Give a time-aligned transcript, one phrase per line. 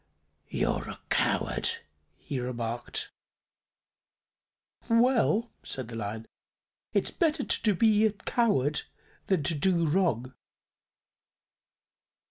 [0.49, 1.69] "You're a coward,"
[2.17, 3.11] he remarked.
[4.89, 6.25] "Well," said the Lion,
[6.91, 8.81] "it's better to be a coward
[9.27, 10.33] than to do wrong."